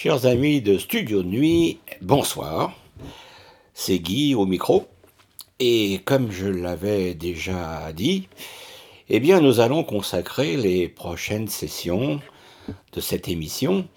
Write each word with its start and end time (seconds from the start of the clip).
Chers 0.00 0.26
amis 0.26 0.60
de 0.60 0.78
Studio 0.78 1.24
Nuit, 1.24 1.80
bonsoir. 2.02 2.72
C'est 3.74 3.98
Guy 3.98 4.36
au 4.36 4.46
micro. 4.46 4.86
Et 5.58 6.02
comme 6.04 6.30
je 6.30 6.46
l'avais 6.46 7.14
déjà 7.14 7.92
dit, 7.92 8.28
eh 9.08 9.18
bien 9.18 9.40
nous 9.40 9.58
allons 9.58 9.82
consacrer 9.82 10.56
les 10.56 10.86
prochaines 10.86 11.48
sessions 11.48 12.20
de 12.92 13.00
cette 13.00 13.26
émission 13.26 13.88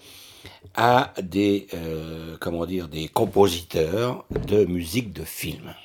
à 0.73 1.13
des 1.21 1.67
euh, 1.75 2.35
comment 2.39 2.65
dire 2.65 2.87
des 2.87 3.07
compositeurs 3.07 4.25
de 4.47 4.65
musique 4.65 5.13
de 5.13 5.23
film. 5.23 5.75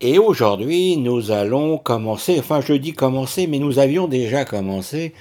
Et 0.00 0.18
aujourd'hui, 0.18 0.96
nous 0.96 1.30
allons 1.30 1.76
commencer, 1.76 2.38
enfin 2.38 2.62
je 2.62 2.72
dis 2.72 2.94
commencer, 2.94 3.46
mais 3.48 3.58
nous 3.58 3.78
avions 3.78 4.08
déjà 4.08 4.46
commencé 4.46 5.12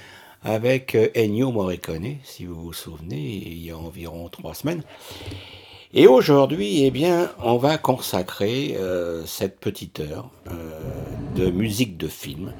avec 0.46 0.93
euh, 0.93 1.09
Ennio 1.16 1.52
Morricone, 1.52 2.18
si 2.23 2.46
vous 2.46 2.61
vous 2.61 2.73
souvenez, 2.73 3.18
il 3.18 3.66
y 3.66 3.71
a 3.71 3.78
environ 3.78 4.30
trois 4.30 4.54
semaines. 4.54 4.83
Et 5.92 6.07
aujourd'hui, 6.07 6.83
eh 6.83 6.92
bien, 6.92 7.32
on 7.42 7.57
va 7.57 7.78
consacrer 7.79 8.75
euh, 8.78 9.25
cette 9.25 9.60
petite 9.60 10.00
heure 10.00 10.29
euh, 10.47 10.79
de 11.36 11.50
musique 11.50 11.97
de 11.97 12.07
film 12.07 12.54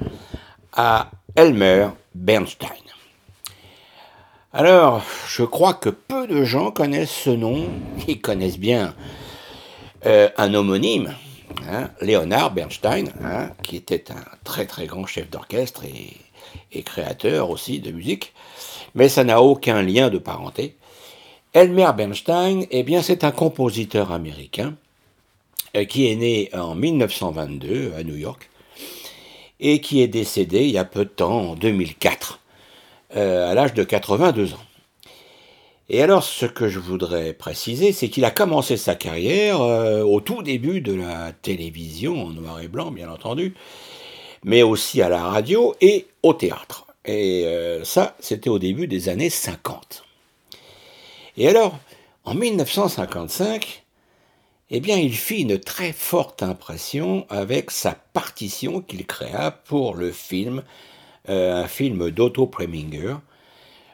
à 0.72 1.10
Elmer 1.36 1.88
Bernstein. 2.14 2.70
Alors, 4.52 5.04
je 5.28 5.44
crois 5.44 5.74
que 5.74 5.90
peu 5.90 6.26
de 6.26 6.44
gens 6.44 6.72
connaissent 6.72 7.10
ce 7.10 7.30
nom, 7.30 7.68
ils 8.08 8.20
connaissent 8.20 8.58
bien 8.58 8.94
un 10.04 10.54
homonyme, 10.54 11.16
hein, 11.68 11.90
Leonard 12.00 12.52
Bernstein, 12.52 13.12
hein, 13.24 13.50
qui 13.64 13.74
était 13.74 14.12
un 14.12 14.22
très 14.44 14.66
très 14.66 14.86
grand 14.86 15.04
chef 15.04 15.28
d'orchestre 15.30 15.84
et 15.84 16.14
et 16.72 16.82
créateur 16.82 17.50
aussi 17.50 17.80
de 17.80 17.90
musique, 17.90 18.32
mais 18.94 19.08
ça 19.08 19.24
n'a 19.24 19.42
aucun 19.42 19.82
lien 19.82 20.10
de 20.10 20.18
parenté. 20.18 20.76
Elmer 21.52 21.90
Bernstein, 21.96 22.66
eh 22.70 22.82
bien, 22.82 23.02
c'est 23.02 23.24
un 23.24 23.30
compositeur 23.30 24.12
américain 24.12 24.74
euh, 25.76 25.84
qui 25.84 26.10
est 26.10 26.16
né 26.16 26.50
en 26.52 26.74
1922 26.74 27.94
à 27.96 28.02
New 28.02 28.16
York 28.16 28.50
et 29.58 29.80
qui 29.80 30.02
est 30.02 30.08
décédé 30.08 30.64
il 30.64 30.70
y 30.70 30.78
a 30.78 30.84
peu 30.84 31.04
de 31.04 31.10
temps, 31.10 31.50
en 31.50 31.54
2004, 31.54 32.40
euh, 33.16 33.50
à 33.50 33.54
l'âge 33.54 33.74
de 33.74 33.84
82 33.84 34.52
ans. 34.52 34.66
Et 35.88 36.02
alors, 36.02 36.24
ce 36.24 36.46
que 36.46 36.68
je 36.68 36.80
voudrais 36.80 37.32
préciser, 37.32 37.92
c'est 37.92 38.08
qu'il 38.08 38.24
a 38.24 38.32
commencé 38.32 38.76
sa 38.76 38.96
carrière 38.96 39.60
euh, 39.60 40.02
au 40.02 40.20
tout 40.20 40.42
début 40.42 40.80
de 40.80 40.92
la 40.92 41.32
télévision, 41.32 42.26
en 42.26 42.30
noir 42.30 42.60
et 42.60 42.68
blanc, 42.68 42.90
bien 42.90 43.10
entendu, 43.10 43.54
mais 44.46 44.62
aussi 44.62 45.02
à 45.02 45.08
la 45.08 45.24
radio 45.24 45.74
et 45.80 46.06
au 46.22 46.32
théâtre. 46.32 46.86
Et 47.04 47.44
euh, 47.46 47.84
ça, 47.84 48.16
c'était 48.20 48.48
au 48.48 48.60
début 48.60 48.86
des 48.86 49.08
années 49.08 49.28
50. 49.28 50.04
Et 51.36 51.48
alors, 51.48 51.76
en 52.24 52.34
1955, 52.34 53.84
eh 54.70 54.80
bien, 54.80 54.96
il 54.98 55.16
fit 55.16 55.42
une 55.42 55.58
très 55.58 55.92
forte 55.92 56.44
impression 56.44 57.26
avec 57.28 57.72
sa 57.72 57.92
partition 57.92 58.80
qu'il 58.80 59.04
créa 59.04 59.50
pour 59.50 59.96
le 59.96 60.12
film, 60.12 60.62
euh, 61.28 61.64
un 61.64 61.68
film 61.68 62.10
d'Otto 62.10 62.46
Preminger, 62.46 63.16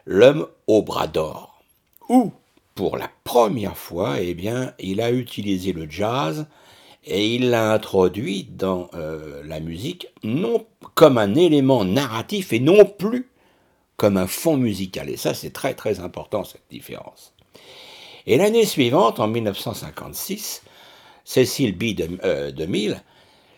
L'homme 0.05 0.49
au 0.67 0.83
bras 0.83 1.07
d'or, 1.07 1.63
où, 2.09 2.33
pour 2.75 2.97
la 2.97 3.09
première 3.25 3.79
fois, 3.79 4.21
eh 4.21 4.35
bien, 4.35 4.75
il 4.81 5.01
a 5.01 5.13
utilisé 5.13 5.73
le 5.73 5.89
jazz 5.89 6.47
et 7.05 7.35
il 7.35 7.51
l'a 7.51 7.73
introduit 7.73 8.45
dans 8.45 8.89
euh, 8.95 9.43
la 9.45 9.61
musique 9.61 10.09
non 10.23 10.67
comme 10.95 11.19
un 11.19 11.35
élément 11.35 11.85
narratif 11.85 12.53
et 12.53 12.61
non 12.61 12.85
plus 12.85 13.29
comme 13.97 14.17
un 14.17 14.27
fond 14.27 14.57
musical. 14.57 15.09
Et 15.09 15.17
ça, 15.17 15.35
c'est 15.35 15.53
très 15.53 15.75
très 15.75 16.01
important, 16.01 16.45
cette 16.45 16.63
différence. 16.71 17.35
Et 18.27 18.37
l'année 18.37 18.67
suivante, 18.67 19.21
en 19.21 19.29
1956, 19.29 20.63
Cécile 21.25 21.77
B. 21.77 21.95
de, 21.95 22.09
euh, 22.25 22.95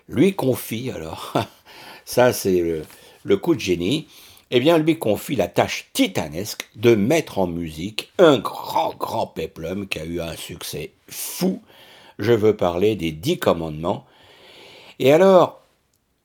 lui 0.08 0.34
confie, 0.34 0.90
alors, 0.90 1.32
ça 2.04 2.32
c'est 2.32 2.60
le, 2.60 2.82
le, 3.24 3.36
coup 3.36 3.54
de 3.54 3.60
génie, 3.60 4.06
eh 4.50 4.60
bien, 4.60 4.76
lui 4.78 4.98
confie 4.98 5.36
la 5.36 5.48
tâche 5.48 5.88
titanesque 5.92 6.68
de 6.76 6.94
mettre 6.94 7.38
en 7.38 7.46
musique 7.46 8.12
un 8.18 8.38
grand, 8.38 8.94
grand 8.94 9.26
péplum 9.26 9.88
qui 9.88 9.98
a 9.98 10.04
eu 10.04 10.20
un 10.20 10.36
succès 10.36 10.92
fou 11.08 11.62
je 12.18 12.32
veux 12.32 12.56
parler 12.56 12.96
des 12.96 13.12
dix 13.12 13.38
commandements. 13.38 14.06
Et 14.98 15.12
alors, 15.12 15.60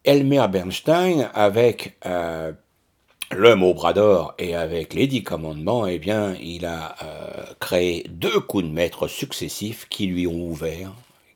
Elmer 0.03 0.45
Bernstein, 0.49 1.29
avec 1.33 1.97
euh, 2.05 2.51
L'homme 3.31 3.61
au 3.61 3.75
bras 3.75 3.93
d'or 3.93 4.33
et 4.39 4.55
avec 4.55 4.95
les 4.95 5.05
dix 5.05 5.21
commandements, 5.21 5.85
eh 5.85 5.99
bien, 5.99 6.33
il 6.41 6.65
a 6.65 6.95
euh, 7.03 7.43
créé 7.59 8.03
deux 8.09 8.39
coups 8.39 8.63
de 8.63 8.69
maître 8.69 9.07
successifs 9.07 9.87
qui 9.87 10.07
lui 10.07 10.25
ont 10.25 10.47
ouvert, 10.47 10.91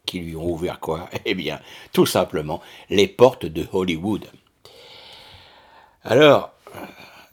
qui 0.08 0.20
lui 0.20 0.36
ont 0.36 0.50
ouvert 0.50 0.80
quoi? 0.80 1.08
Eh 1.26 1.36
bien, 1.36 1.60
tout 1.92 2.08
simplement, 2.08 2.62
les 2.90 3.08
portes 3.08 3.46
de 3.46 3.68
Hollywood. 3.72 4.26
Alors, 6.04 6.52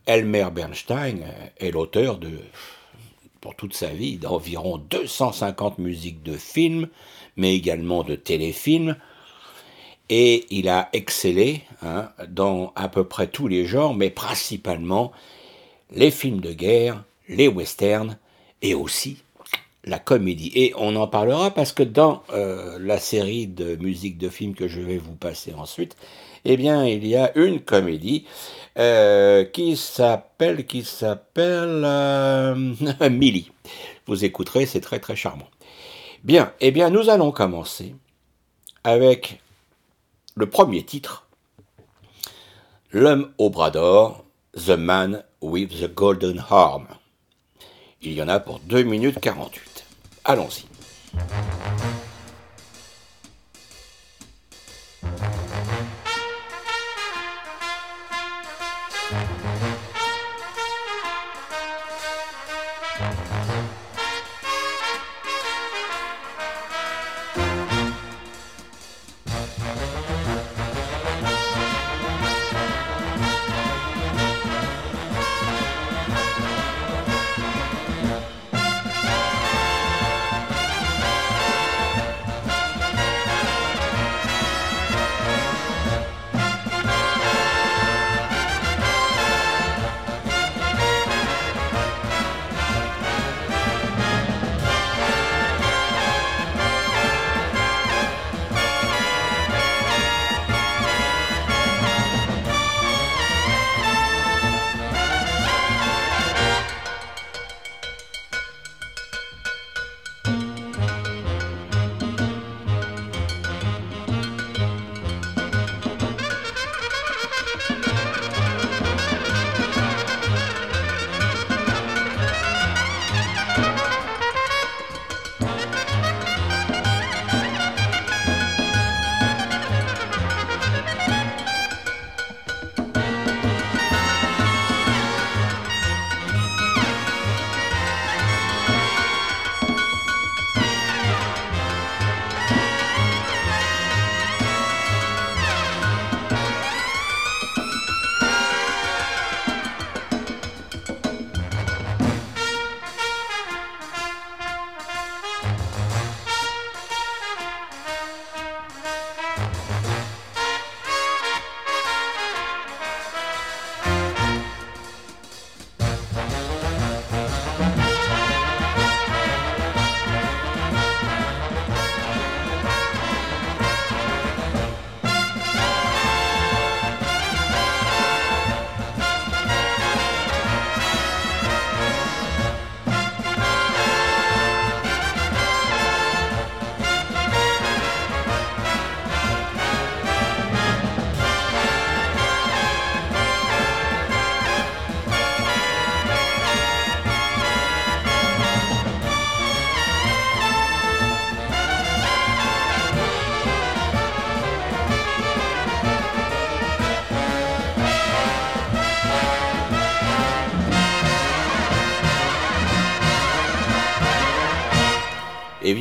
Elmer 0.05 0.49
Bernstein 0.53 1.25
est 1.57 1.71
l'auteur 1.71 2.19
de 2.19 2.41
pour 3.41 3.57
toute 3.57 3.75
sa 3.75 3.89
vie 3.89 4.17
d'environ 4.17 4.79
250 4.79 5.79
musiques 5.79 6.23
de 6.23 6.37
films, 6.37 6.89
mais 7.37 7.55
également 7.55 8.03
de 8.03 8.15
téléfilms. 8.15 8.97
Et 10.09 10.47
il 10.51 10.69
a 10.69 10.89
excellé 10.93 11.63
hein, 11.83 12.11
dans 12.29 12.73
à 12.75 12.89
peu 12.89 13.05
près 13.05 13.29
tous 13.29 13.49
les 13.49 13.67
genres, 13.67 13.95
mais 13.95 14.11
principalement 14.11 15.13
les 15.93 16.11
films 16.11 16.41
de 16.41 16.53
guerre, 16.53 17.05
les 17.29 17.49
westerns 17.49 18.19
et 18.63 18.75
aussi 18.75 19.19
la 19.85 19.99
comédie. 19.99 20.53
Et 20.55 20.73
on 20.77 20.97
en 20.97 21.07
parlera 21.07 21.53
parce 21.53 21.73
que 21.73 21.83
dans 21.83 22.23
euh, 22.33 22.79
la 22.81 22.99
série 22.99 23.47
de 23.47 23.77
musique 23.77 24.19
de 24.19 24.29
films 24.29 24.55
que 24.55 24.69
je 24.69 24.81
vais 24.81 24.99
vous 24.99 25.15
passer 25.15 25.55
ensuite, 25.55 25.97
eh 26.45 26.57
bien, 26.57 26.85
il 26.87 27.07
y 27.07 27.17
a 27.17 27.37
une 27.37 27.61
comédie 27.61 28.27
euh, 28.79 29.45
qui 29.45 29.77
s'appelle, 29.77 30.67
qui 30.67 30.85
s'appelle 30.85 31.83
euh, 31.85 32.55
Millie. 33.11 33.51
Vous 34.07 34.25
écouterez, 34.25 34.67
c'est 34.67 34.81
très 34.81 35.01
très 35.01 35.17
charmant. 35.17 35.49
Bien, 36.25 36.53
eh 36.61 36.71
bien, 36.71 36.91
nous 36.91 37.09
allons 37.09 37.33
commencer 37.33 37.95
avec 38.85 39.41
le 40.35 40.49
premier 40.49 40.85
titre, 40.85 41.27
L'homme 42.93 43.31
au 43.39 43.51
bras 43.51 43.71
d'or, 43.71 44.25
The 44.57 44.71
Man 44.71 45.23
with 45.41 45.81
the 45.81 45.95
Golden 45.95 46.43
Arm. 46.51 46.89
Il 48.03 48.15
y 48.15 48.21
en 48.23 48.27
a 48.27 48.41
pour 48.41 48.59
2 48.61 48.83
minutes 48.83 49.21
48. 49.21 49.85
Allons-y. 50.25 50.65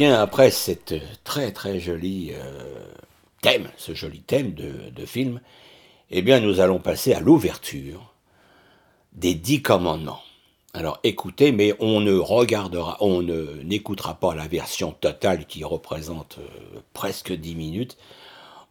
Après 0.01 0.49
cette 0.49 0.95
très 1.25 1.51
très 1.51 1.79
jolie 1.79 2.31
euh, 2.33 2.85
thème, 3.41 3.69
ce 3.77 3.93
joli 3.93 4.21
thème 4.21 4.53
de, 4.53 5.05
film, 5.05 5.41
eh 6.09 6.21
bien, 6.21 6.39
nous 6.39 6.61
allons 6.61 6.79
passer 6.79 7.13
à 7.13 7.19
l'ouverture 7.19 8.13
des 9.11 9.33
dix 9.33 9.61
commandements. 9.61 10.21
Alors 10.73 10.99
écoutez, 11.03 11.51
mais 11.51 11.75
on 11.79 11.99
ne 11.99 12.13
regardera, 12.13 12.97
on 13.01 13.23
n'écoutera 13.23 14.13
pas 14.13 14.35
la 14.35 14.47
version 14.47 14.93
totale 14.93 15.45
qui 15.45 15.65
représente 15.65 16.37
euh, 16.39 16.79
presque 16.93 17.33
dix 17.33 17.55
minutes. 17.55 17.97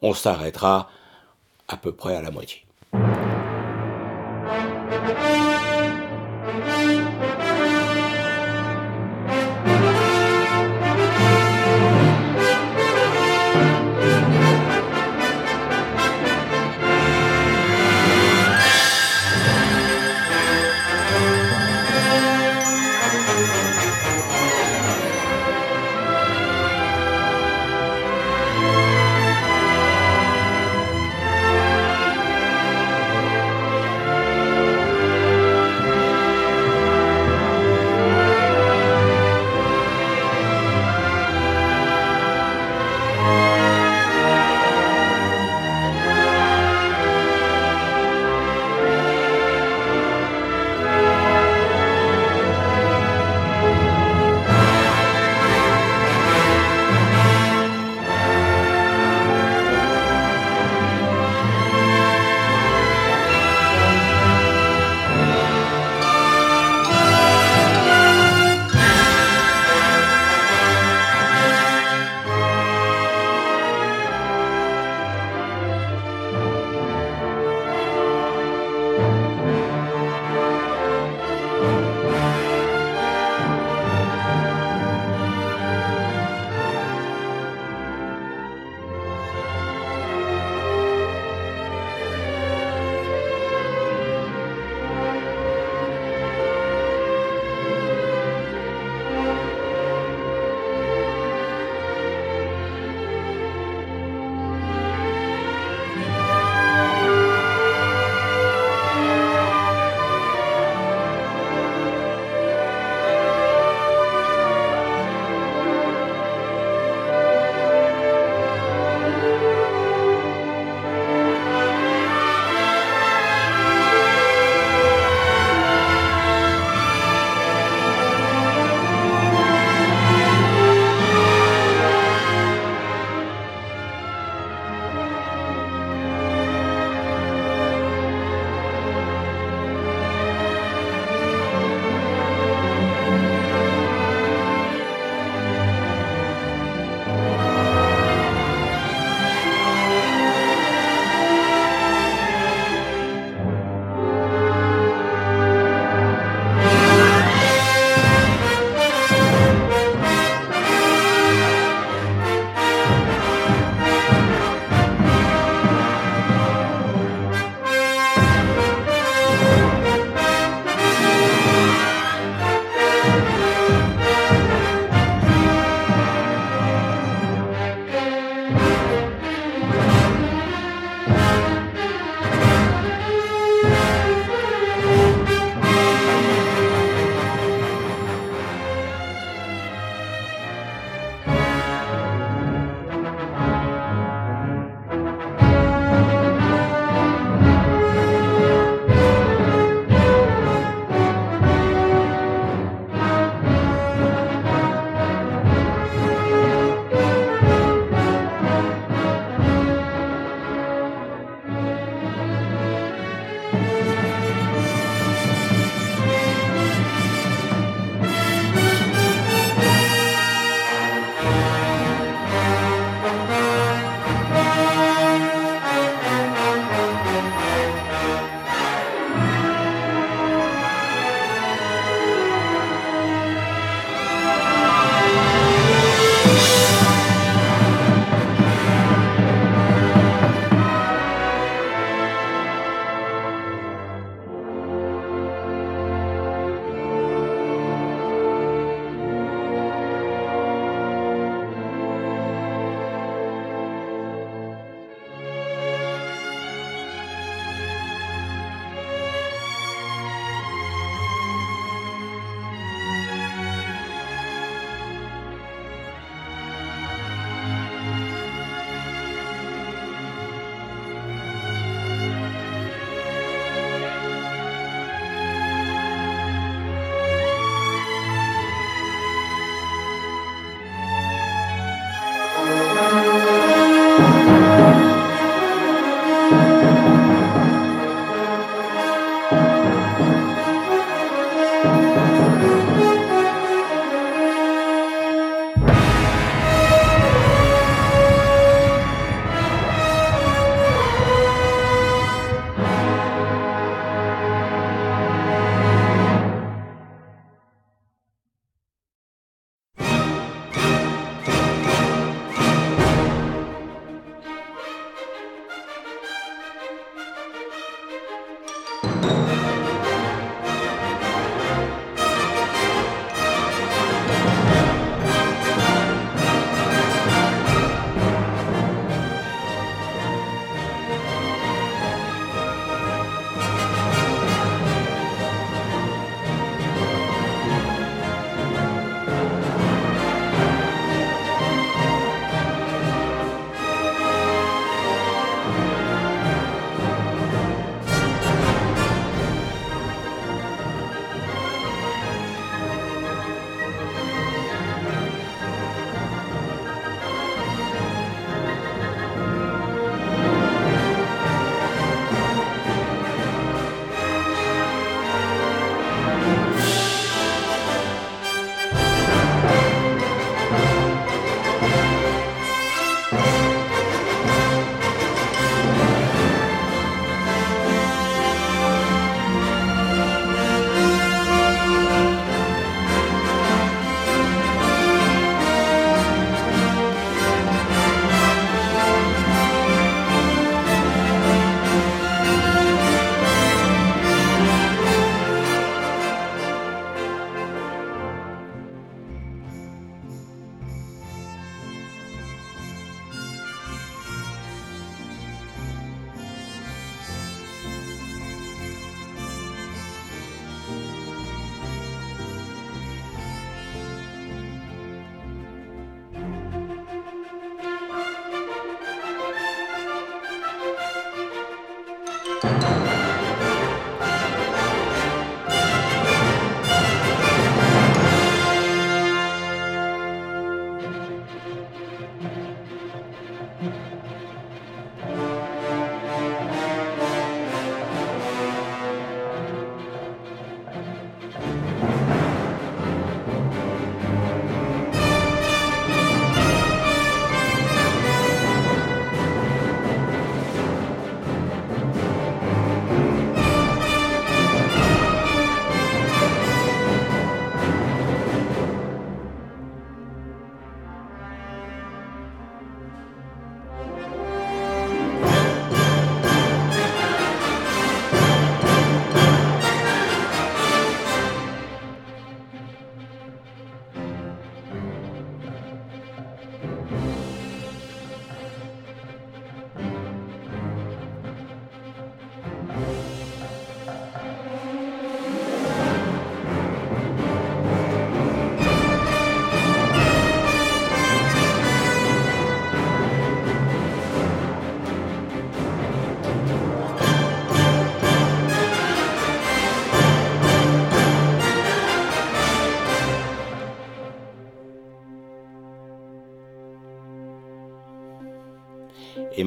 On 0.01 0.15
s'arrêtera 0.15 0.91
à 1.67 1.77
peu 1.77 1.93
près 1.93 2.17
à 2.17 2.23
la 2.23 2.31
moitié. 2.31 2.65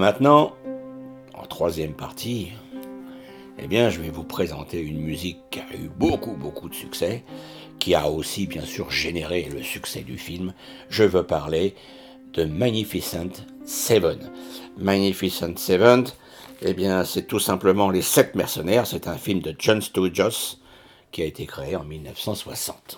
Maintenant, 0.01 0.55
en 1.35 1.45
troisième 1.45 1.93
partie, 1.93 2.53
eh 3.59 3.67
bien, 3.67 3.91
je 3.91 4.01
vais 4.01 4.09
vous 4.09 4.23
présenter 4.23 4.79
une 4.81 4.99
musique 4.99 5.37
qui 5.51 5.59
a 5.59 5.75
eu 5.75 5.91
beaucoup, 5.95 6.31
beaucoup 6.31 6.69
de 6.69 6.73
succès, 6.73 7.23
qui 7.77 7.93
a 7.93 8.09
aussi, 8.09 8.47
bien 8.47 8.63
sûr, 8.63 8.89
généré 8.89 9.47
le 9.53 9.61
succès 9.61 10.01
du 10.01 10.17
film. 10.17 10.55
Je 10.89 11.03
veux 11.03 11.21
parler 11.21 11.75
de 12.33 12.45
Magnificent 12.45 13.45
Seven. 13.63 14.17
Magnificent 14.75 15.55
Seven, 15.55 16.05
eh 16.63 16.73
bien, 16.73 17.05
c'est 17.05 17.27
tout 17.27 17.39
simplement 17.39 17.91
Les 17.91 18.01
Sept 18.01 18.33
Mercenaires. 18.33 18.87
C'est 18.87 19.07
un 19.07 19.17
film 19.17 19.41
de 19.41 19.55
John 19.59 19.83
Sturges 19.83 20.57
qui 21.11 21.21
a 21.21 21.25
été 21.25 21.45
créé 21.45 21.75
en 21.75 21.83
1960. 21.83 22.97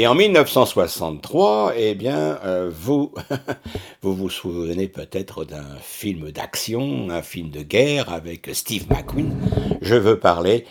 Et 0.00 0.06
en 0.06 0.14
1963, 0.14 1.72
eh 1.76 1.96
bien, 1.96 2.38
euh, 2.44 2.70
vous, 2.72 3.12
vous 4.02 4.14
vous 4.14 4.30
souvenez 4.30 4.86
peut-être 4.86 5.44
d'un 5.44 5.66
film 5.82 6.30
d'action, 6.30 7.10
un 7.10 7.20
film 7.20 7.50
de 7.50 7.62
guerre 7.62 8.12
avec 8.12 8.48
Steve 8.52 8.86
McQueen. 8.88 9.34
Je 9.82 9.96
veux 9.96 10.20
parler 10.20 10.66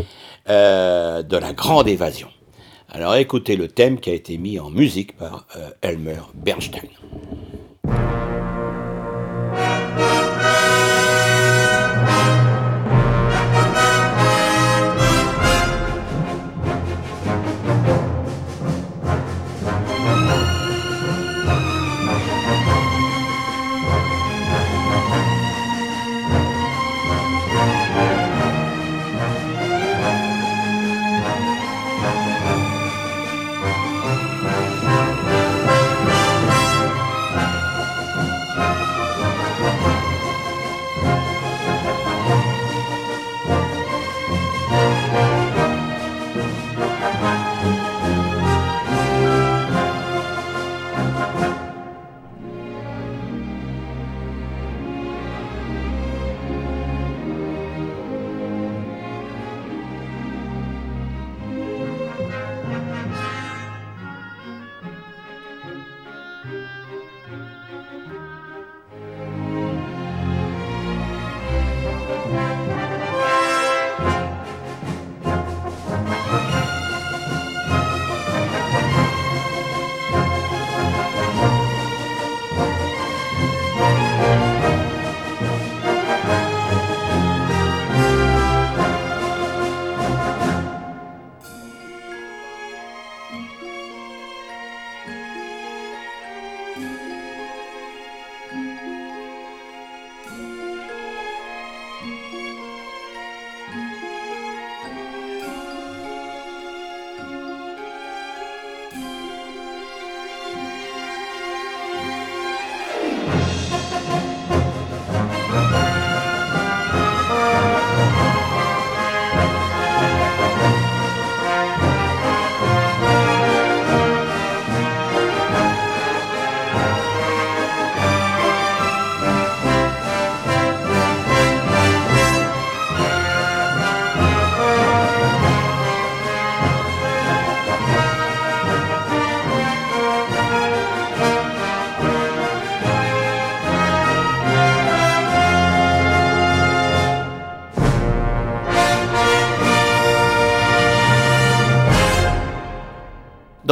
euh, 0.47 1.23
de 1.23 1.35
la 1.35 1.51
Grande 1.51 1.89
Évasion. 1.89 2.29
Alors 2.87 3.15
écoutez 3.15 3.57
le 3.57 3.67
thème 3.67 3.99
qui 3.99 4.11
a 4.11 4.13
été 4.13 4.37
mis 4.37 4.61
en 4.61 4.69
musique 4.69 5.17
par 5.17 5.45
euh, 5.57 5.71
Elmer 5.81 6.21
Bernstein. 6.33 6.87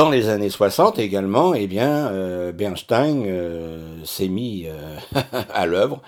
Dans 0.05 0.11
les 0.11 0.29
années 0.29 0.51
60 0.51 0.99
également, 0.99 1.55
eh 1.55 1.65
bien, 1.65 2.09
euh, 2.09 2.51
Bernstein 2.51 3.23
euh, 3.25 4.05
s'est 4.05 4.27
mis 4.27 4.67
euh, 4.67 4.97
à 5.51 5.65
l'œuvre 5.65 5.99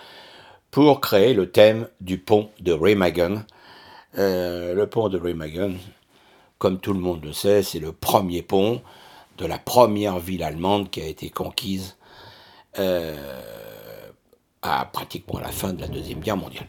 pour 0.69 1.01
créer 1.01 1.33
le 1.33 1.49
thème 1.49 1.87
du 1.99 2.19
pont 2.19 2.51
de 2.59 2.73
Remagen. 2.73 3.43
le 4.13 4.85
pont 4.85 5.09
de 5.09 5.17
Remagen, 5.17 5.79
comme 6.59 6.79
tout 6.79 6.93
le 6.93 6.99
monde 6.99 7.25
le 7.25 7.33
sait, 7.33 7.63
c'est 7.63 7.79
le 7.79 7.91
premier 7.91 8.43
pont 8.43 8.83
de 9.39 9.47
la 9.47 9.57
première 9.57 10.19
ville 10.19 10.43
allemande 10.43 10.91
qui 10.91 11.01
a 11.01 11.07
été 11.07 11.31
conquise 11.31 11.97
à 14.61 14.85
pratiquement 14.93 15.39
la 15.39 15.49
fin 15.49 15.73
de 15.73 15.81
la 15.81 15.87
Deuxième 15.87 16.19
Guerre 16.19 16.37
mondiale. 16.37 16.67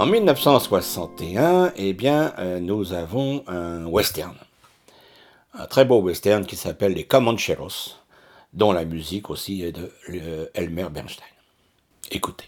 En 0.00 0.06
1961, 0.06 1.74
eh 1.76 1.92
bien, 1.92 2.32
euh, 2.38 2.58
nous 2.58 2.94
avons 2.94 3.44
un 3.46 3.84
western. 3.84 4.34
Un 5.52 5.66
très 5.66 5.84
beau 5.84 6.00
western 6.00 6.46
qui 6.46 6.56
s'appelle 6.56 6.94
Les 6.94 7.04
Comancheros, 7.04 7.98
dont 8.54 8.72
la 8.72 8.86
musique 8.86 9.28
aussi 9.28 9.62
est 9.62 9.72
de 9.72 9.92
euh, 10.08 10.46
Elmer 10.54 10.86
Bernstein. 10.90 11.28
Écoutez. 12.10 12.46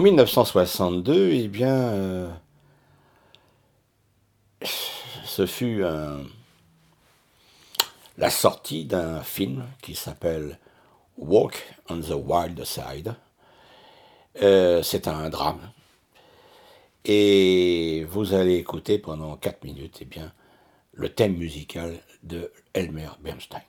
1962, 0.00 1.30
eh 1.32 1.48
bien, 1.48 1.74
euh, 1.74 2.28
ce 5.24 5.46
fut 5.46 5.82
un, 5.84 6.20
la 8.18 8.30
sortie 8.30 8.84
d'un 8.84 9.22
film 9.22 9.64
qui 9.82 9.94
s'appelle 9.94 10.58
Walk 11.16 11.66
on 11.88 12.00
the 12.00 12.14
Wild 12.14 12.64
Side. 12.64 13.14
Euh, 14.42 14.82
c'est 14.82 15.08
un 15.08 15.28
drame. 15.30 15.70
Et 17.04 18.06
vous 18.10 18.34
allez 18.34 18.56
écouter 18.56 18.98
pendant 18.98 19.36
4 19.36 19.64
minutes 19.64 19.98
eh 20.02 20.04
bien, 20.04 20.32
le 20.92 21.08
thème 21.08 21.36
musical 21.36 21.98
de 22.22 22.52
Elmer 22.74 23.08
Bernstein. 23.22 23.62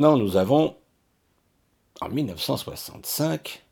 Maintenant, 0.00 0.16
nous 0.16 0.38
avons, 0.38 0.76
en 2.00 2.08
1965, 2.08 3.62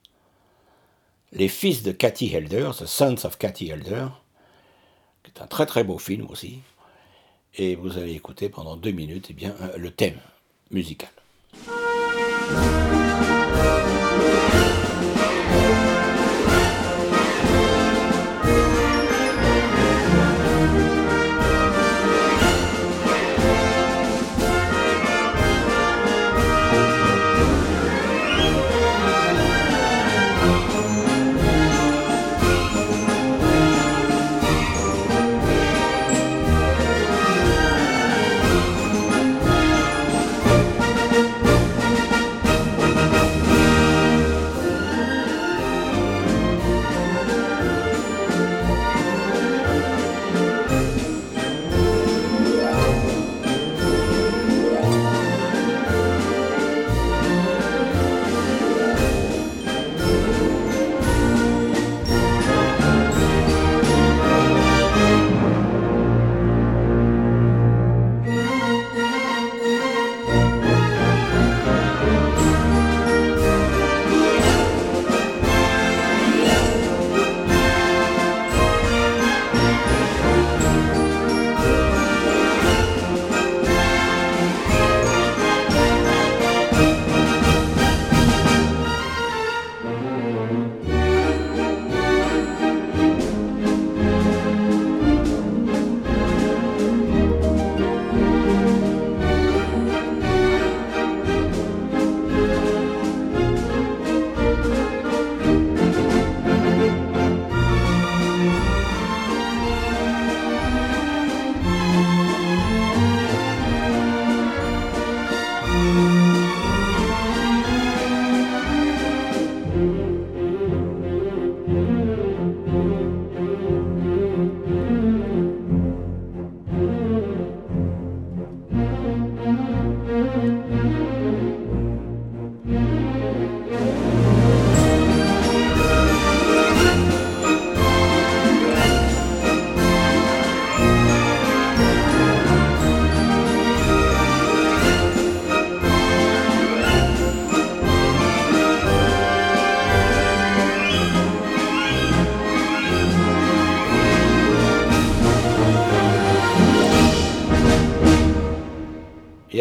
Les 1.32 1.48
fils 1.48 1.82
de 1.82 1.90
Cathy 1.90 2.34
Helder, 2.34 2.72
The 2.78 2.84
Sons 2.84 3.24
of 3.24 3.38
Cathy 3.38 3.70
Helder, 3.70 4.08
qui 5.22 5.30
est 5.30 5.40
un 5.40 5.46
très 5.46 5.64
très 5.64 5.84
beau 5.84 5.96
film 5.96 6.26
aussi. 6.28 6.60
Et 7.54 7.76
vous 7.76 7.96
allez 7.96 8.12
écouter 8.12 8.50
pendant 8.50 8.76
deux 8.76 8.90
minutes 8.90 9.28
eh 9.30 9.32
bien, 9.32 9.54
euh, 9.62 9.78
le 9.78 9.90
thème 9.90 10.18
musical. 10.70 11.08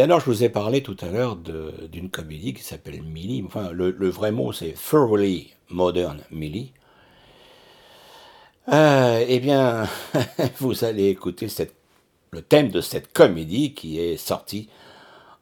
Alors, 0.07 0.21
je 0.21 0.27
vous 0.27 0.45
ai 0.45 0.47
parlé 0.47 0.81
tout 0.81 0.95
à 1.01 1.07
l'heure 1.07 1.35
d'une 1.35 2.09
comédie 2.09 2.53
qui 2.53 2.63
s'appelle 2.63 3.03
Millie. 3.03 3.43
Enfin, 3.45 3.71
le, 3.71 4.09
vrai 4.09 4.31
mot, 4.31 4.53
c'est 4.53 4.73
Thoroughly 4.73 5.53
Modern 5.69 6.21
Millie. 6.31 6.71
Euh, 8.71 9.25
eh 9.27 9.39
bien, 9.41 9.85
vous 10.59 10.85
allez 10.85 11.09
écouter 11.09 11.47
le 12.31 12.41
thème 12.41 12.69
de 12.69 12.79
cette 12.79 13.11
comédie 13.11 13.73
qui 13.73 13.99
est 13.99 14.15
sortie 14.15 14.69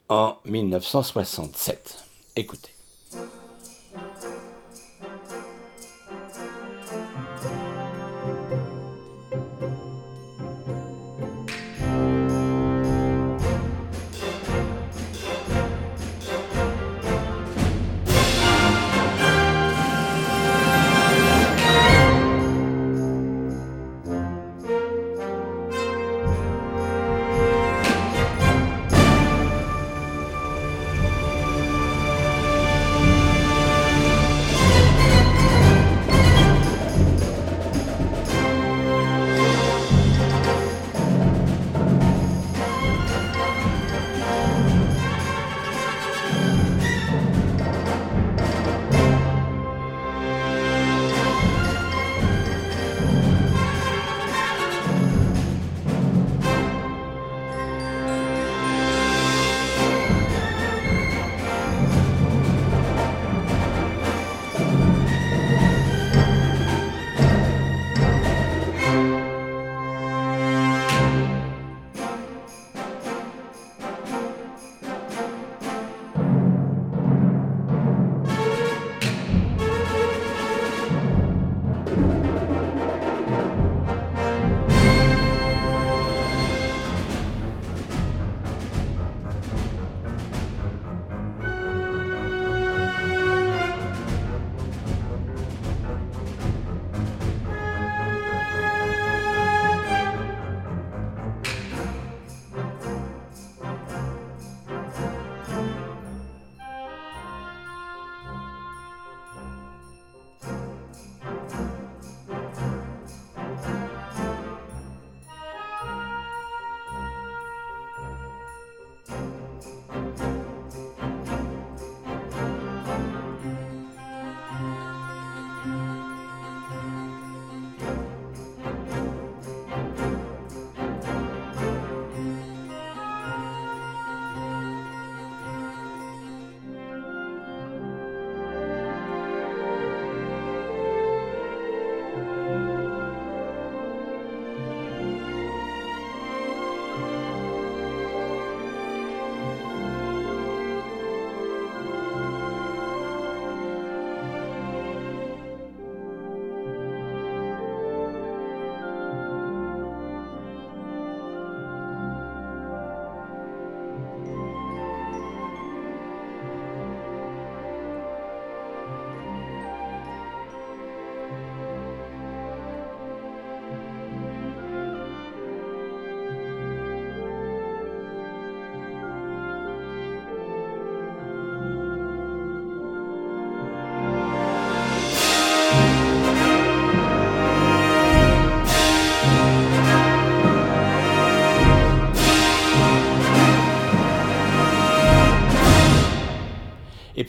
en 0.09 0.37
1967. 0.45 2.03
Écoutez. 2.35 2.74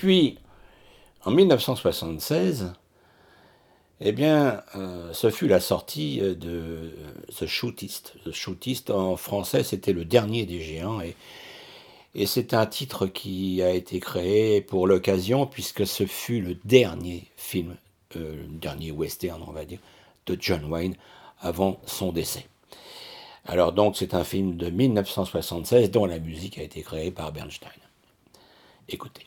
Puis, 0.06 0.38
en 1.24 1.32
1976, 1.32 2.72
eh 4.00 4.12
bien, 4.12 4.62
euh, 4.76 5.12
ce 5.12 5.30
fut 5.30 5.48
la 5.48 5.58
sortie 5.58 6.20
de 6.20 6.94
The 7.36 7.46
Shootist. 7.46 8.14
The 8.24 8.30
Shootist, 8.30 8.90
en 8.90 9.16
français, 9.16 9.64
c'était 9.64 9.92
le 9.92 10.04
dernier 10.04 10.46
des 10.46 10.60
géants. 10.60 11.00
Et, 11.00 11.16
et 12.14 12.26
c'est 12.26 12.54
un 12.54 12.66
titre 12.66 13.08
qui 13.08 13.60
a 13.64 13.72
été 13.72 13.98
créé 13.98 14.60
pour 14.60 14.86
l'occasion, 14.86 15.44
puisque 15.44 15.84
ce 15.84 16.06
fut 16.06 16.40
le 16.40 16.54
dernier 16.64 17.24
film, 17.36 17.74
euh, 18.14 18.36
le 18.36 18.58
dernier 18.58 18.92
western, 18.92 19.42
on 19.44 19.50
va 19.50 19.64
dire, 19.64 19.80
de 20.26 20.38
John 20.38 20.66
Wayne 20.66 20.94
avant 21.40 21.80
son 21.84 22.12
décès. 22.12 22.46
Alors 23.44 23.72
donc, 23.72 23.96
c'est 23.96 24.14
un 24.14 24.22
film 24.22 24.56
de 24.56 24.70
1976 24.70 25.90
dont 25.90 26.06
la 26.06 26.20
musique 26.20 26.58
a 26.58 26.62
été 26.62 26.82
créée 26.82 27.10
par 27.10 27.32
Bernstein. 27.32 27.72
Écoutez. 28.88 29.26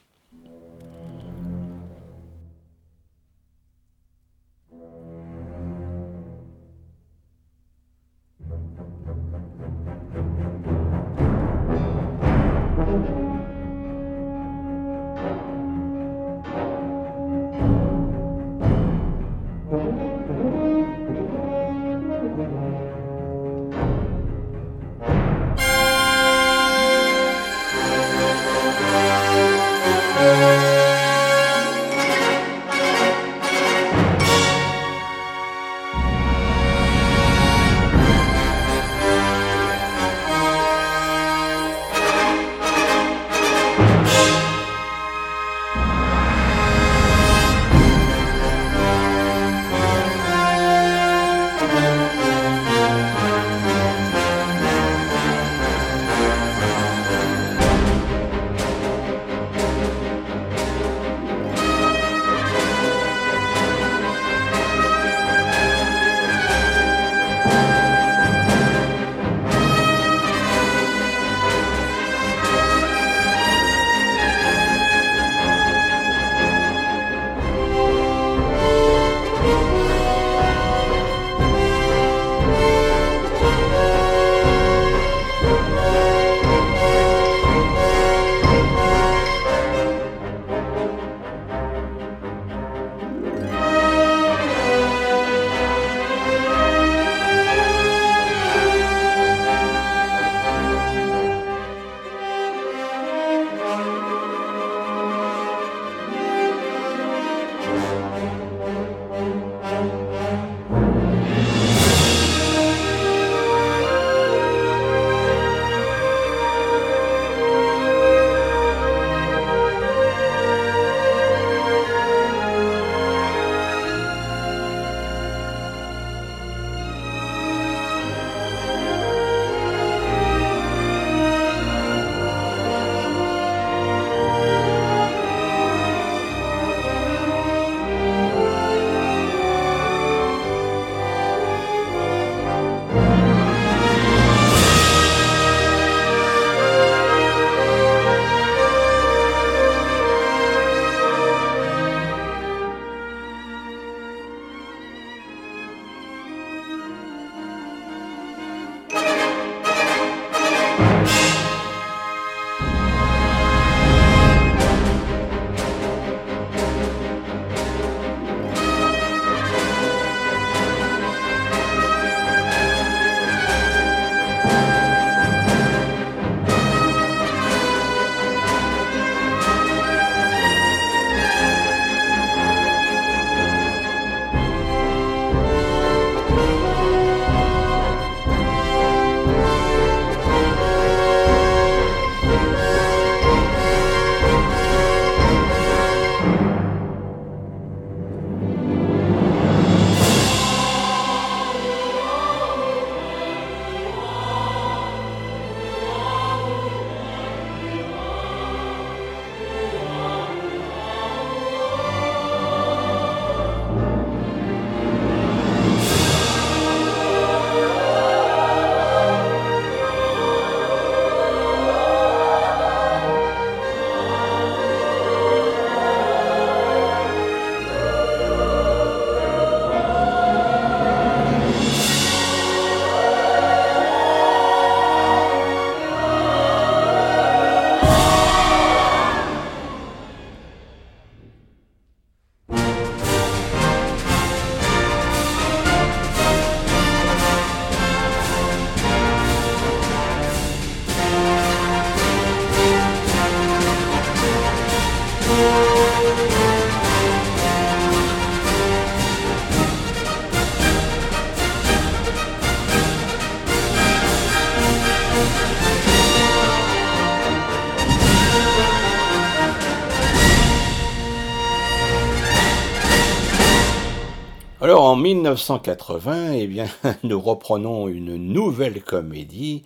1980, 275.16 276.34
eh 276.34 276.45
bien, 276.45 276.68
nous 277.03 277.20
reprenons 277.20 277.88
une 277.88 278.16
nouvelle 278.16 278.84
comédie 278.84 279.64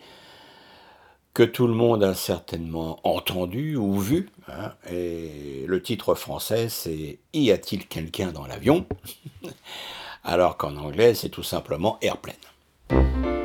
que 1.34 1.44
tout 1.44 1.68
le 1.68 1.74
monde 1.74 2.02
a 2.02 2.14
certainement 2.14 3.02
entendu 3.04 3.76
ou 3.76 4.00
vu. 4.00 4.30
Hein, 4.48 4.72
et 4.90 5.66
le 5.68 5.82
titre 5.82 6.16
français, 6.16 6.70
c'est 6.70 7.20
Y 7.34 7.52
a-t-il 7.52 7.88
quelqu'un 7.88 8.32
dans 8.32 8.46
l'avion? 8.46 8.86
Alors 10.24 10.56
qu'en 10.56 10.78
anglais, 10.78 11.14
c'est 11.14 11.30
tout 11.30 11.44
simplement 11.44 11.98
Airplane. 12.02 13.43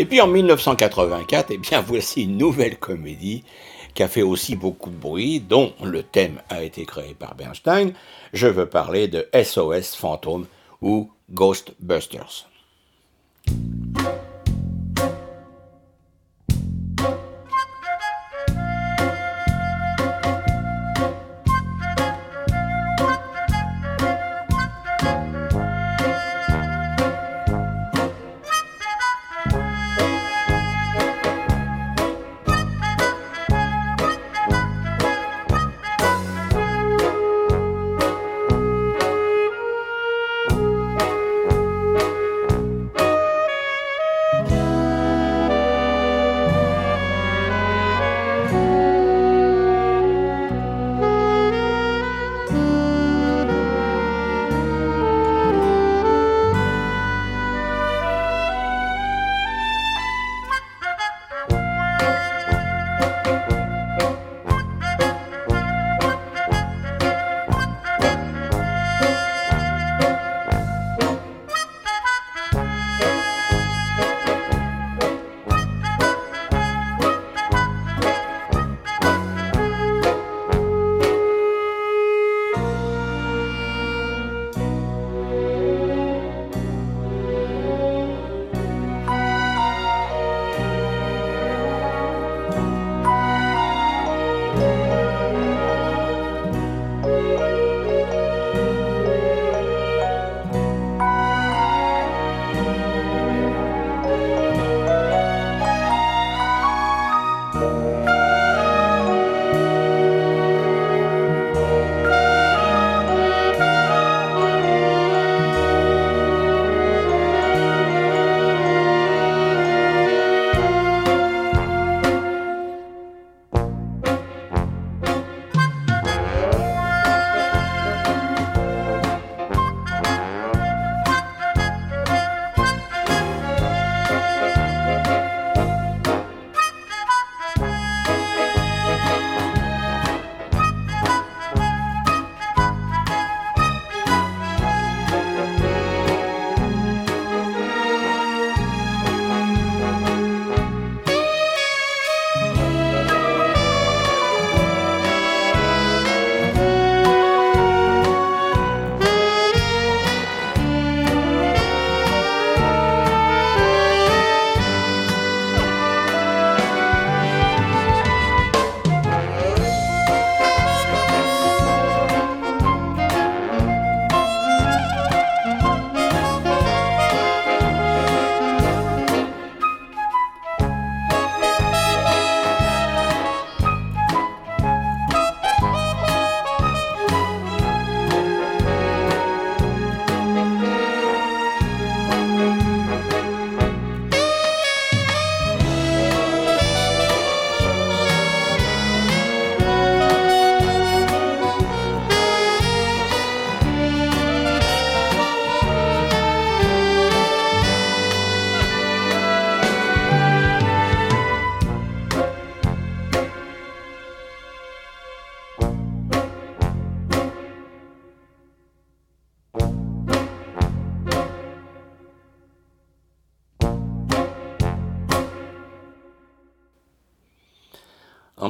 Et 0.00 0.06
puis 0.06 0.22
en 0.22 0.28
1984, 0.28 1.50
eh 1.50 1.58
bien 1.58 1.82
voici 1.86 2.22
une 2.22 2.38
nouvelle 2.38 2.78
comédie 2.78 3.44
qui 3.92 4.02
a 4.02 4.08
fait 4.08 4.22
aussi 4.22 4.56
beaucoup 4.56 4.88
de 4.88 4.96
bruit, 4.96 5.40
dont 5.40 5.74
le 5.84 6.02
thème 6.02 6.40
a 6.48 6.62
été 6.62 6.86
créé 6.86 7.12
par 7.12 7.34
Bernstein. 7.34 7.92
Je 8.32 8.46
veux 8.46 8.64
parler 8.64 9.08
de 9.08 9.28
SOS 9.34 9.94
Phantom 9.96 10.46
ou 10.80 11.10
Ghostbusters. 11.30 12.48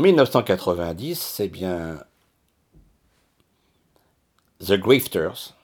1990, 0.01 1.19
c'est 1.19 1.49
bien 1.49 2.03
The 4.61 4.75
Grifters, 4.75 5.55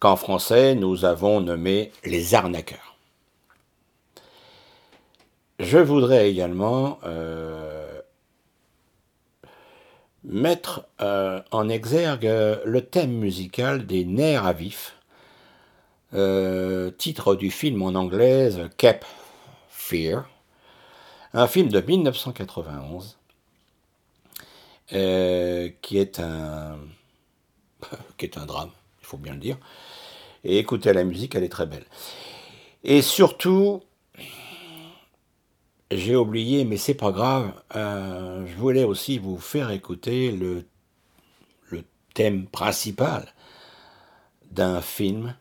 qu'en 0.00 0.16
français 0.16 0.74
nous 0.74 1.04
avons 1.04 1.40
nommé 1.40 1.92
les 2.04 2.34
arnaqueurs. 2.34 2.96
Je 5.58 5.78
voudrais 5.78 6.30
également 6.30 7.00
euh, 7.04 8.00
mettre 10.24 10.86
euh, 11.00 11.40
en 11.50 11.68
exergue 11.68 12.30
le 12.64 12.80
thème 12.80 13.12
musical 13.12 13.86
des 13.86 14.04
nerfs 14.04 14.46
à 14.46 14.52
vif, 14.52 14.96
euh, 16.14 16.90
titre 16.90 17.34
du 17.34 17.50
film 17.50 17.82
en 17.82 17.94
anglaise 17.94 18.70
Cap 18.76 19.04
Fear, 19.68 20.28
un 21.34 21.46
film 21.46 21.68
de 21.68 21.80
1991 21.80 23.18
qui 24.88 25.98
est 25.98 26.18
un 26.18 26.78
qui 28.16 28.26
est 28.26 28.38
un 28.38 28.46
drame, 28.46 28.70
il 29.00 29.06
faut 29.06 29.18
bien 29.18 29.34
le 29.34 29.40
dire. 29.40 29.58
Et 30.44 30.58
écoutez 30.58 30.92
la 30.92 31.04
musique, 31.04 31.34
elle 31.34 31.44
est 31.44 31.48
très 31.48 31.66
belle. 31.66 31.84
Et 32.84 33.02
surtout, 33.02 33.82
j'ai 35.90 36.16
oublié, 36.16 36.64
mais 36.64 36.76
c'est 36.76 36.94
pas 36.94 37.12
grave, 37.12 37.52
euh, 37.76 38.46
je 38.46 38.54
voulais 38.56 38.84
aussi 38.84 39.18
vous 39.18 39.38
faire 39.38 39.70
écouter 39.70 40.30
le, 40.30 40.64
le 41.70 41.84
thème 42.14 42.46
principal 42.46 43.34
d'un 44.50 44.80
film 44.80 45.34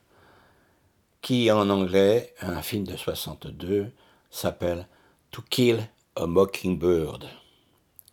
qui, 1.22 1.52
en 1.52 1.70
anglais, 1.70 2.34
un 2.42 2.62
film 2.62 2.86
de 2.86 2.96
62, 2.96 3.92
s'appelle 4.30 4.88
To 5.32 5.42
Kill 5.50 5.88
a 6.16 6.26
Mockingbird. 6.26 7.26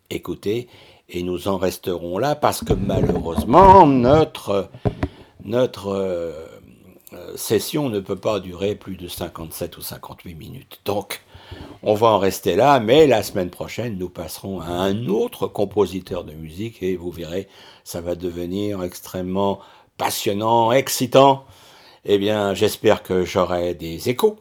Écoutez, 0.09 0.67
et 1.09 1.23
nous 1.23 1.47
en 1.47 1.57
resterons 1.57 2.17
là 2.17 2.35
parce 2.35 2.63
que 2.63 2.73
malheureusement, 2.73 3.87
notre, 3.87 4.69
notre 5.43 5.87
euh, 5.87 7.35
session 7.35 7.89
ne 7.89 7.99
peut 7.99 8.15
pas 8.15 8.39
durer 8.39 8.75
plus 8.75 8.97
de 8.97 9.07
57 9.07 9.77
ou 9.77 9.81
58 9.81 10.35
minutes. 10.35 10.81
Donc, 10.85 11.21
on 11.83 11.93
va 11.93 12.07
en 12.07 12.19
rester 12.19 12.55
là, 12.55 12.79
mais 12.79 13.07
la 13.07 13.23
semaine 13.23 13.49
prochaine, 13.49 13.97
nous 13.97 14.09
passerons 14.09 14.61
à 14.61 14.67
un 14.67 15.07
autre 15.07 15.47
compositeur 15.47 16.23
de 16.23 16.33
musique 16.33 16.81
et 16.81 16.95
vous 16.95 17.11
verrez, 17.11 17.47
ça 17.83 18.01
va 18.01 18.15
devenir 18.15 18.83
extrêmement 18.83 19.59
passionnant, 19.97 20.71
excitant. 20.71 21.45
Eh 22.05 22.17
bien, 22.17 22.53
j'espère 22.53 23.03
que 23.03 23.25
j'aurai 23.25 23.73
des 23.73 24.09
échos. 24.09 24.37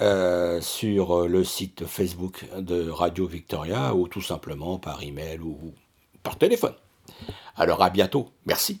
Euh, 0.00 0.60
sur 0.60 1.26
le 1.26 1.42
site 1.42 1.84
Facebook 1.84 2.44
de 2.56 2.88
Radio 2.88 3.26
Victoria 3.26 3.94
ou 3.96 4.06
tout 4.06 4.22
simplement 4.22 4.78
par 4.78 5.02
email 5.02 5.40
ou 5.40 5.74
par 6.22 6.38
téléphone. 6.38 6.74
Alors 7.56 7.82
à 7.82 7.90
bientôt. 7.90 8.30
Merci. 8.46 8.80